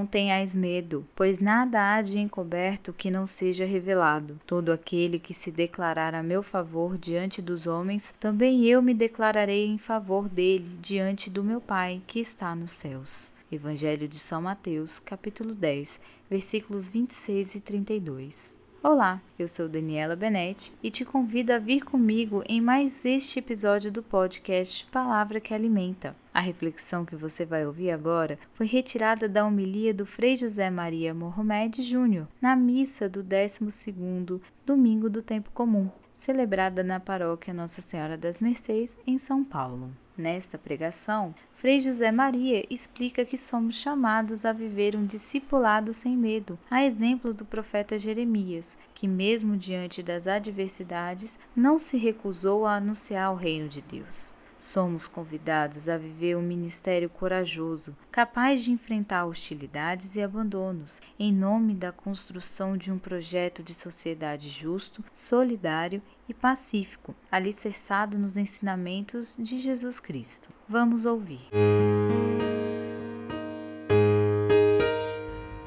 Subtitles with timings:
[0.00, 4.40] não tenhais medo, pois nada há de encoberto que não seja revelado.
[4.46, 9.66] Todo aquele que se declarar a meu favor diante dos homens, também eu me declararei
[9.66, 13.30] em favor dele diante do meu Pai que está nos céus.
[13.52, 18.59] Evangelho de São Mateus, capítulo 10, versículos 26 e 32.
[18.82, 23.92] Olá, eu sou Daniela Benetti e te convido a vir comigo em mais este episódio
[23.92, 26.12] do podcast Palavra que Alimenta.
[26.32, 31.12] A reflexão que você vai ouvir agora foi retirada da homilia do Frei José Maria
[31.12, 38.16] Mohamed Júnior na missa do 12º Domingo do Tempo Comum, celebrada na paróquia Nossa Senhora
[38.16, 39.90] das Mercês, em São Paulo.
[40.20, 46.58] Nesta pregação, Frei José Maria explica que somos chamados a viver um discipulado sem medo,
[46.70, 53.32] a exemplo do profeta Jeremias, que, mesmo diante das adversidades, não se recusou a anunciar
[53.32, 54.34] o reino de Deus.
[54.60, 61.72] Somos convidados a viver um ministério corajoso, capaz de enfrentar hostilidades e abandonos, em nome
[61.72, 69.58] da construção de um projeto de sociedade justo, solidário e pacífico, alicerçado nos ensinamentos de
[69.58, 70.50] Jesus Cristo.
[70.68, 71.40] Vamos ouvir.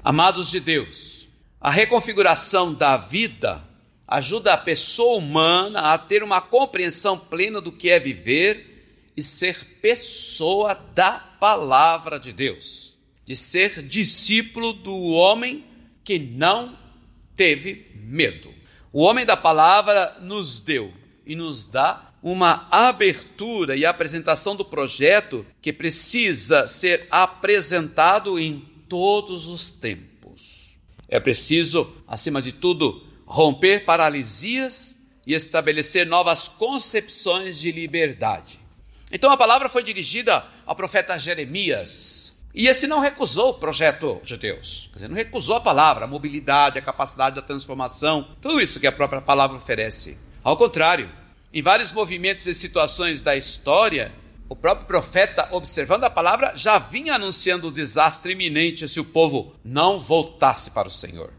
[0.03, 3.63] Amados de Deus, a reconfiguração da vida
[4.07, 8.72] ajuda a pessoa humana a ter uma compreensão plena do que é viver
[9.15, 15.63] e ser pessoa da palavra de Deus, de ser discípulo do homem
[16.03, 16.77] que não
[17.35, 18.53] teve medo.
[18.91, 20.93] O homem da palavra nos deu
[21.25, 29.47] e nos dá uma abertura e apresentação do projeto que precisa ser apresentado em todos
[29.47, 30.77] os tempos.
[31.07, 34.97] É preciso, acima de tudo, romper paralisias
[35.27, 38.59] e estabelecer novas concepções de liberdade.
[39.13, 42.43] Então a palavra foi dirigida ao profeta Jeremias.
[42.51, 44.89] E esse não recusou o projeto de Deus.
[44.91, 48.87] Quer dizer, não recusou a palavra, a mobilidade, a capacidade da transformação, tudo isso que
[48.87, 50.17] a própria palavra oferece.
[50.43, 51.11] Ao contrário,
[51.53, 54.11] em vários movimentos e situações da história,
[54.49, 59.55] o próprio profeta, observando a palavra, já vinha anunciando o desastre iminente se o povo
[59.63, 61.31] não voltasse para o Senhor.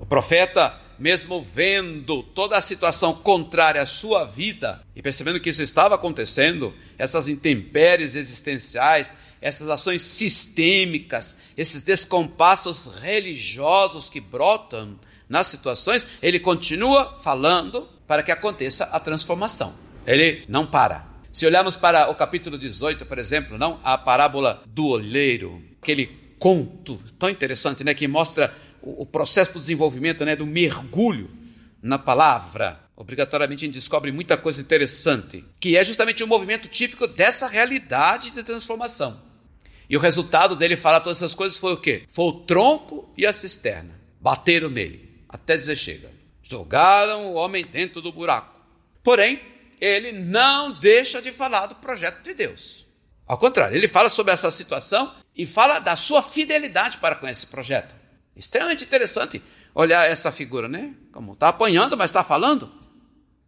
[0.00, 5.62] O profeta mesmo vendo toda a situação contrária à sua vida e percebendo que isso
[5.62, 16.06] estava acontecendo, essas intempéries existenciais, essas ações sistêmicas, esses descompassos religiosos que brotam nas situações,
[16.20, 19.72] ele continua falando para que aconteça a transformação.
[20.06, 21.08] Ele não para.
[21.32, 27.00] Se olharmos para o capítulo 18, por exemplo, não a parábola do olheiro, aquele conto
[27.18, 28.52] tão interessante, né, que mostra
[28.82, 31.30] o, processo do desenvolvimento, né, do mergulho
[31.82, 32.80] na palavra.
[32.96, 38.30] Obrigatoriamente a gente descobre muita coisa interessante, que é justamente um movimento típico dessa realidade
[38.30, 39.20] de transformação.
[39.88, 42.04] E o resultado dele falar todas essas coisas foi o quê?
[42.08, 43.98] Foi o tronco e a cisterna.
[44.20, 46.10] Bateram nele, até dizer chega.
[46.42, 48.54] Jogaram o homem dentro do buraco.
[49.02, 49.40] Porém,
[49.80, 52.86] ele não deixa de falar do projeto de Deus.
[53.26, 57.46] Ao contrário, ele fala sobre essa situação e fala da sua fidelidade para com esse
[57.46, 57.94] projeto.
[58.36, 59.42] Extremamente interessante
[59.74, 60.94] olhar essa figura, né?
[61.12, 62.70] Como está apanhando, mas está falando.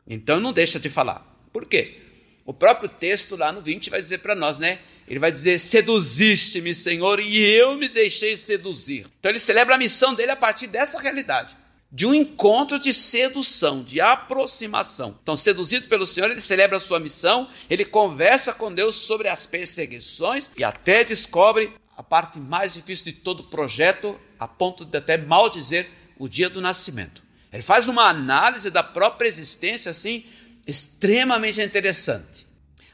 [0.06, 1.26] Então não deixa de falar.
[1.52, 2.00] Por quê?
[2.44, 4.80] O próprio texto lá no 20 vai dizer para nós, né?
[5.06, 9.06] Ele vai dizer: Seduziste-me, Senhor, e eu me deixei seduzir.
[9.18, 11.56] Então ele celebra a missão dele a partir dessa realidade,
[11.90, 15.18] de um encontro de sedução, de aproximação.
[15.22, 19.46] Então, seduzido pelo Senhor, ele celebra a sua missão, ele conversa com Deus sobre as
[19.46, 24.98] perseguições e até descobre a parte mais difícil de todo o projeto, a ponto de
[24.98, 27.22] até mal dizer o dia do nascimento.
[27.52, 30.24] Ele faz uma análise da própria existência, assim,
[30.66, 32.44] extremamente interessante.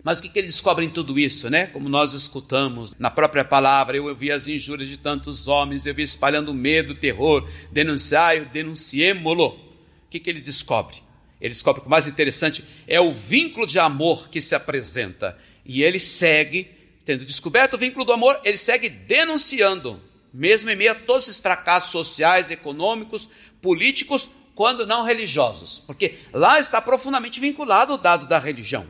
[0.04, 1.68] Mas o que, que ele descobre em tudo isso, né?
[1.68, 6.02] Como nós escutamos na própria palavra, eu ouvi as injúrias de tantos homens, eu vi
[6.02, 9.48] espalhando medo, terror, denunciai, denunciemo-lo.
[9.48, 10.96] O que, que ele descobre?
[11.40, 15.38] Ele descobre que o mais interessante é o vínculo de amor que se apresenta.
[15.64, 16.77] E ele segue
[17.08, 19.98] Tendo descoberto o vínculo do amor, ele segue denunciando,
[20.30, 23.30] mesmo em meio a todos esses fracassos sociais, econômicos,
[23.62, 25.82] políticos, quando não religiosos.
[25.86, 28.86] Porque lá está profundamente vinculado o dado da religião.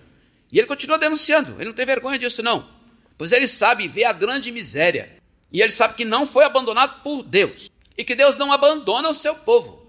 [0.50, 2.68] E ele continua denunciando, ele não tem vergonha disso, não.
[3.16, 5.16] Pois ele sabe ver a grande miséria.
[5.52, 7.70] E ele sabe que não foi abandonado por Deus.
[7.96, 9.80] E que Deus não abandona o seu povo.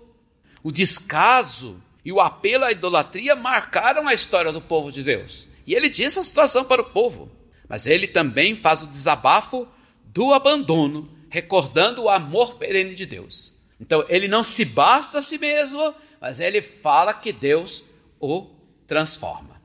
[0.61, 5.47] O descaso e o apelo à idolatria marcaram a história do povo de Deus.
[5.65, 7.38] E ele diz a situação para o povo.
[7.69, 9.67] Mas ele também faz o desabafo
[10.05, 13.55] do abandono, recordando o amor perene de Deus.
[13.79, 17.85] Então ele não se basta a si mesmo, mas ele fala que Deus
[18.19, 18.47] o
[18.87, 19.61] transforma.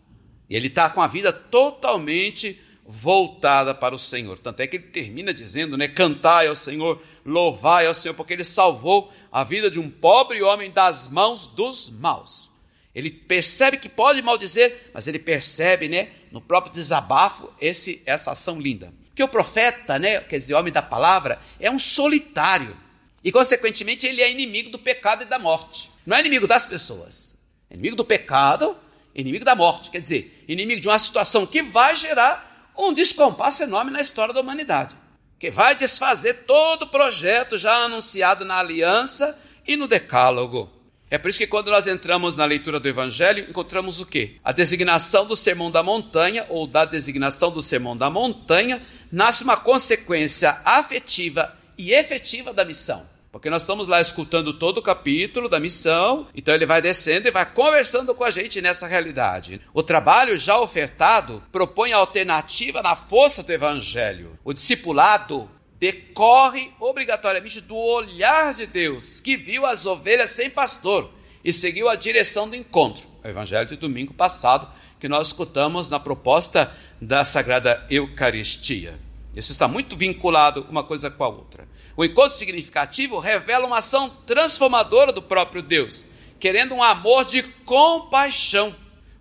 [0.49, 4.39] E ele está com a vida totalmente voltada para o Senhor.
[4.39, 8.45] Tanto é que ele termina dizendo, né, cantai ao Senhor, louvai ao Senhor, porque ele
[8.45, 12.51] salvou a vida de um pobre homem das mãos dos maus.
[12.95, 18.61] Ele percebe que pode maldizer, mas ele percebe, né, no próprio desabafo, esse, essa ação
[18.61, 18.93] linda.
[19.15, 22.77] Que o profeta, né, quer dizer, homem da palavra, é um solitário.
[23.23, 25.91] E, consequentemente, ele é inimigo do pecado e da morte.
[26.07, 27.35] Não é inimigo das pessoas.
[27.69, 28.77] É inimigo do pecado,
[29.15, 29.91] inimigo da morte.
[29.91, 34.41] Quer dizer, inimigo de uma situação que vai gerar um descompasso enorme na história da
[34.41, 34.95] humanidade.
[35.39, 39.37] Que vai desfazer todo o projeto já anunciado na aliança
[39.67, 40.71] e no decálogo.
[41.11, 44.37] É por isso que quando nós entramos na leitura do Evangelho, encontramos o quê?
[44.43, 49.57] A designação do Sermão da Montanha, ou da designação do Sermão da Montanha, nasce uma
[49.57, 53.15] consequência afetiva e efetiva da missão.
[53.35, 57.33] Porque nós estamos lá escutando todo o capítulo da missão, então ele vai descendo e
[57.33, 59.61] vai conversando com a gente nessa realidade.
[59.73, 64.39] O trabalho já ofertado propõe alternativa na força do evangelho.
[64.45, 71.11] O discipulado decorre obrigatoriamente do olhar de Deus, que viu as ovelhas sem pastor
[71.45, 73.07] e seguiu a direção do encontro.
[73.23, 74.69] O evangelho de domingo passado
[74.99, 78.99] que nós escutamos na proposta da Sagrada Eucaristia.
[79.37, 81.69] Isso está muito vinculado uma coisa com a outra.
[81.97, 86.07] O encontro significativo revela uma ação transformadora do próprio Deus,
[86.41, 88.75] querendo um amor de compaixão.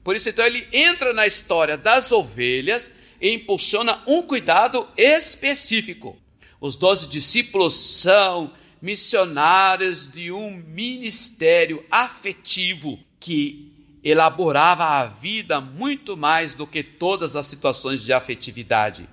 [0.04, 6.18] Por isso, então, ele entra na história das ovelhas e impulsiona um cuidado específico.
[6.64, 13.70] Os doze discípulos são missionários de um ministério afetivo que
[14.02, 19.10] elaborava a vida muito mais do que todas as situações de afetividade.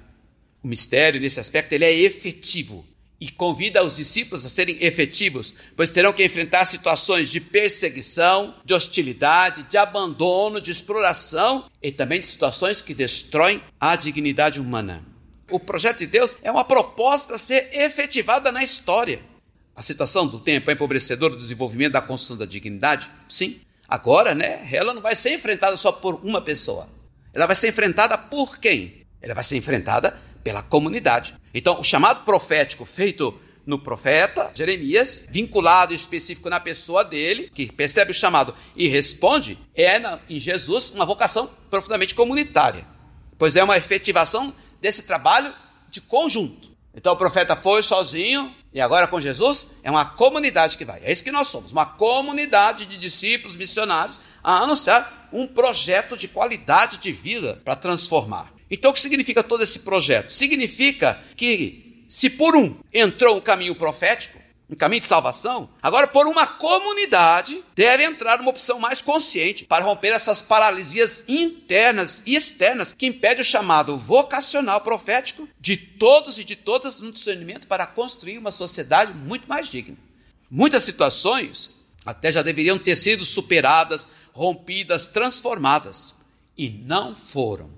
[0.63, 2.87] O mistério, nesse aspecto, ele é efetivo
[3.21, 8.75] e convida os discípulos a serem efetivos, pois terão que enfrentar situações de perseguição, de
[8.75, 15.10] hostilidade, de abandono, de exploração e também de situações que destroem a dignidade humana.
[15.51, 19.21] O projeto de Deus é uma proposta a ser efetivada na história.
[19.75, 23.11] A situação do tempo é empobrecedora do desenvolvimento da construção da dignidade?
[23.29, 23.61] Sim.
[23.89, 26.89] Agora, né, ela não vai ser enfrentada só por uma pessoa.
[27.33, 29.07] Ela vai ser enfrentada por quem?
[29.21, 31.35] Ela vai ser enfrentada pela comunidade.
[31.53, 38.11] Então, o chamado profético feito no profeta Jeremias, vinculado específico na pessoa dele, que percebe
[38.11, 42.85] o chamado e responde, é na, em Jesus uma vocação profundamente comunitária,
[43.39, 45.53] pois é uma efetivação desse trabalho
[45.91, 46.71] de conjunto.
[46.95, 51.01] Então o profeta foi sozinho e agora com Jesus é uma comunidade que vai.
[51.05, 56.27] É isso que nós somos, uma comunidade de discípulos missionários a anunciar um projeto de
[56.27, 58.53] qualidade de vida para transformar.
[58.71, 60.31] Então o que significa todo esse projeto?
[60.31, 64.40] Significa que se por um entrou um caminho profético,
[64.71, 69.85] um caminho de salvação, agora por uma comunidade deve entrar uma opção mais consciente para
[69.85, 76.45] romper essas paralisias internas e externas que impede o chamado vocacional profético de todos e
[76.45, 79.97] de todas no discernimento para construir uma sociedade muito mais digna.
[80.49, 81.75] Muitas situações
[82.07, 86.15] até já deveriam ter sido superadas, rompidas, transformadas
[86.57, 87.71] e não foram.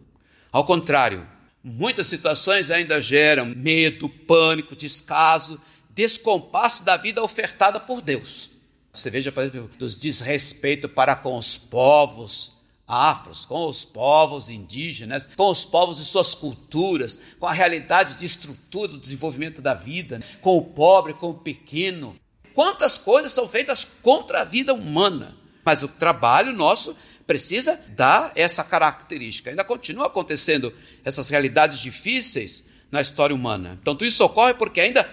[0.51, 1.27] Ao contrário,
[1.65, 5.59] muitas situações ainda geram medo, pânico, descaso
[5.95, 8.51] descompasso da vida ofertada por Deus.
[8.93, 12.53] Você veja, por exemplo, dos desrespeito para com os povos
[12.87, 18.27] afros, com os povos indígenas, com os povos e suas culturas, com a realidade de
[18.27, 22.17] estrutura do desenvolvimento da vida, com o pobre, com o pequeno.
[22.55, 25.37] Quantas coisas são feitas contra a vida humana?
[25.65, 26.95] Mas o trabalho nosso
[27.27, 29.49] precisa dar essa característica.
[29.49, 33.79] Ainda continua acontecendo essas realidades difíceis na história humana.
[33.81, 35.09] Então, tudo isso ocorre porque ainda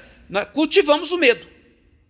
[0.53, 1.48] cultivamos o medo.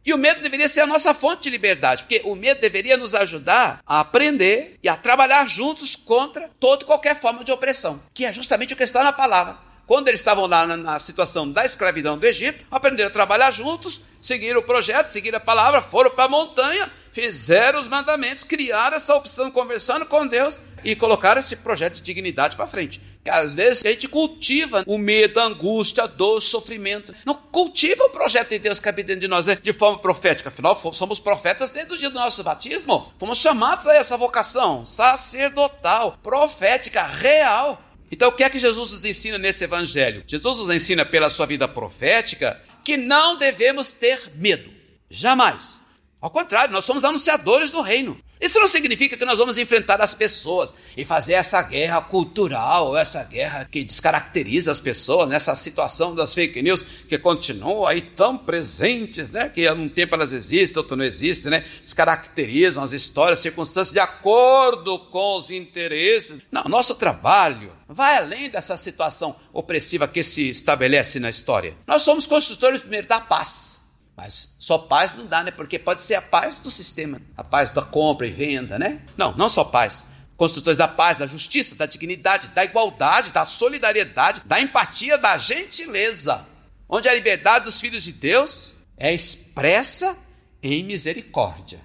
[0.05, 3.13] E o medo deveria ser a nossa fonte de liberdade, porque o medo deveria nos
[3.13, 8.25] ajudar a aprender e a trabalhar juntos contra toda e qualquer forma de opressão, que
[8.25, 9.57] é justamente o que está na palavra.
[9.85, 14.59] Quando eles estavam lá na, situação da escravidão do Egito, aprenderam a trabalhar juntos, seguiram
[14.59, 19.49] o projeto, seguiram a palavra, foram para a montanha, fizeram os mandamentos, criaram essa opção
[19.49, 23.01] conversando com Deus e colocaram esse projeto de dignidade para frente.
[23.23, 27.13] Que às vezes a gente cultiva o medo, a angústia, a dor, o sofrimento.
[27.25, 29.57] Não cultiva o projeto de Deus que habita dentro de nós né?
[29.61, 30.49] de forma profética.
[30.49, 33.11] Afinal, somos profetas desde o dia do nosso batismo.
[33.19, 37.81] Fomos chamados a essa vocação sacerdotal, profética, real.
[38.11, 40.23] Então, o que é que Jesus nos ensina nesse evangelho?
[40.25, 44.71] Jesus nos ensina pela sua vida profética que não devemos ter medo.
[45.09, 45.78] Jamais
[46.21, 48.19] Ao contrário, nós somos anunciadores do reino.
[48.41, 53.21] Isso não significa que nós vamos enfrentar as pessoas e fazer essa guerra cultural, essa
[53.23, 59.29] guerra que descaracteriza as pessoas, nessa situação das fake news que continuam aí tão presentes,
[59.29, 59.49] né?
[59.49, 61.65] Que um tempo elas existem, outro não existem, né?
[61.83, 66.41] Descaracterizam as histórias, circunstâncias de acordo com os interesses.
[66.49, 71.75] Não, nosso trabalho vai além dessa situação opressiva que se estabelece na história.
[71.85, 73.78] Nós somos construtores primeiro da paz.
[74.21, 75.49] Mas só paz não dá, né?
[75.49, 79.01] Porque pode ser a paz do sistema, a paz da compra e venda, né?
[79.15, 80.05] Não, não só paz.
[80.35, 86.45] Construtores da paz, da justiça, da dignidade, da igualdade, da solidariedade, da empatia, da gentileza.
[86.89, 90.17] Onde a liberdade dos filhos de Deus é expressa
[90.61, 91.79] em misericórdia.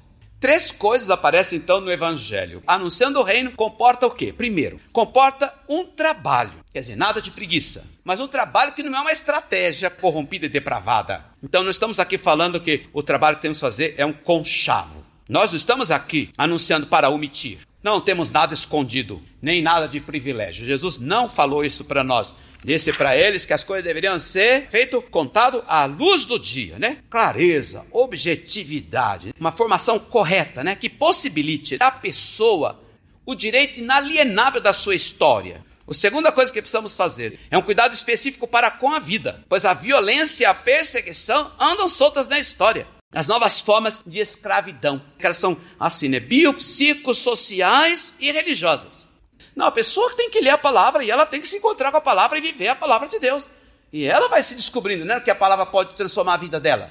[0.44, 2.62] Três coisas aparecem então no Evangelho.
[2.66, 4.30] Anunciando o reino comporta o quê?
[4.30, 9.00] Primeiro, comporta um trabalho, quer dizer, nada de preguiça, mas um trabalho que não é
[9.00, 11.24] uma estratégia corrompida e depravada.
[11.42, 15.02] Então, nós estamos aqui falando que o trabalho que temos que fazer é um conchavo.
[15.26, 17.60] Nós não estamos aqui anunciando para omitir.
[17.84, 20.64] Não temos nada escondido, nem nada de privilégio.
[20.64, 22.34] Jesus não falou isso para nós.
[22.64, 27.00] Disse para eles que as coisas deveriam ser feito contado à luz do dia, né?
[27.10, 32.80] Clareza, objetividade, uma formação correta, né, que possibilite à pessoa
[33.26, 35.62] o direito inalienável da sua história.
[35.86, 39.66] A segunda coisa que precisamos fazer é um cuidado específico para com a vida, pois
[39.66, 42.86] a violência e a perseguição andam soltas na história.
[43.14, 49.06] As novas formas de escravidão, que elas são assim, né, biopsicossociais e religiosas.
[49.54, 51.98] Não, a pessoa tem que ler a palavra e ela tem que se encontrar com
[51.98, 53.48] a palavra e viver a palavra de Deus.
[53.92, 56.90] E ela vai se descobrindo, né, que a palavra pode transformar a vida dela.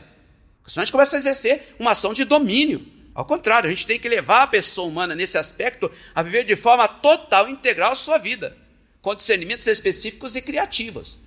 [0.66, 2.88] Senão a gente começa a exercer uma ação de domínio.
[3.14, 6.56] Ao contrário, a gente tem que levar a pessoa humana nesse aspecto a viver de
[6.56, 8.56] forma total, integral a sua vida,
[9.02, 11.20] com discernimentos específicos e criativos.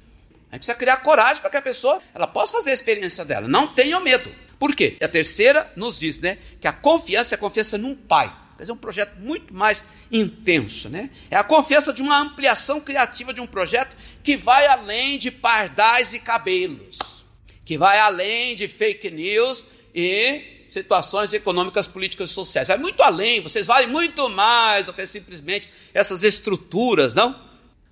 [0.51, 3.47] A gente precisa criar coragem para que a pessoa ela possa fazer a experiência dela.
[3.47, 4.33] Não tenha medo.
[4.59, 4.97] Por quê?
[5.01, 8.35] E a terceira nos diz, né, que a confiança é a confiança num pai.
[8.59, 11.11] Dizer, é um projeto muito mais intenso, né?
[11.31, 16.15] É a confiança de uma ampliação criativa de um projeto que vai além de pardais
[16.15, 17.25] e cabelos,
[17.67, 22.69] que vai além de fake news e situações econômicas, políticas e sociais.
[22.69, 27.37] Vai muito além, vocês valem muito mais do que simplesmente essas estruturas, não?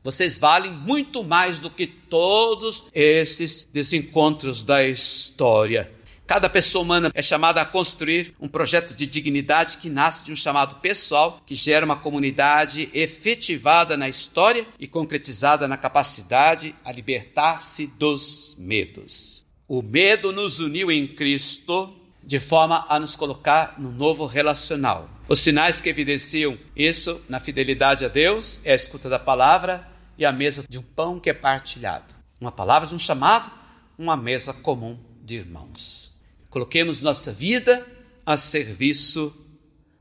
[0.03, 5.91] Vocês valem muito mais do que todos esses desencontros da história.
[6.27, 10.37] Cada pessoa humana é chamada a construir um projeto de dignidade que nasce de um
[10.37, 17.87] chamado pessoal, que gera uma comunidade efetivada na história e concretizada na capacidade a libertar-se
[17.99, 19.45] dos medos.
[19.69, 25.11] O medo nos uniu em Cristo de forma a nos colocar no novo relacional.
[25.29, 30.25] Os sinais que evidenciam isso na fidelidade a Deus é a escuta da palavra e
[30.25, 32.15] a mesa de um pão que é partilhado.
[32.41, 33.51] Uma palavra de um chamado,
[33.99, 36.14] uma mesa comum de irmãos.
[36.55, 37.85] Coloquemos nossa vida
[38.25, 39.35] a serviço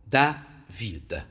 [0.05, 1.27] da vida.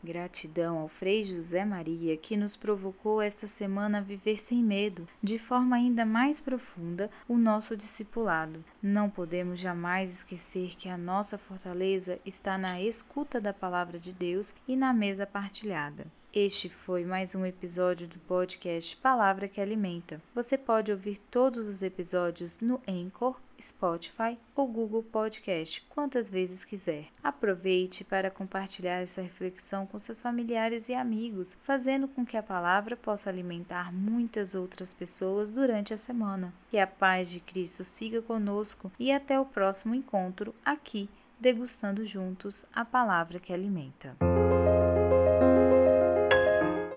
[0.00, 5.40] Gratidão ao Frei José Maria que nos provocou esta semana a viver sem medo, de
[5.40, 8.64] forma ainda mais profunda, o nosso discipulado.
[8.80, 14.54] Não podemos jamais esquecer que a nossa fortaleza está na escuta da palavra de Deus
[14.68, 16.06] e na mesa partilhada.
[16.34, 20.20] Este foi mais um episódio do podcast Palavra que Alimenta.
[20.34, 27.06] Você pode ouvir todos os episódios no Anchor, Spotify ou Google Podcast, quantas vezes quiser.
[27.24, 32.94] Aproveite para compartilhar essa reflexão com seus familiares e amigos, fazendo com que a palavra
[32.94, 36.52] possa alimentar muitas outras pessoas durante a semana.
[36.70, 41.08] Que a paz de Cristo siga conosco e até o próximo encontro aqui,
[41.40, 44.14] degustando juntos a palavra que alimenta.